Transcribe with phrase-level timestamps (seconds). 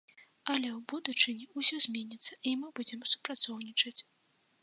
[0.51, 3.97] Але ў будучыні ўсё зменіцца і мы будзем супрацоўнічаць.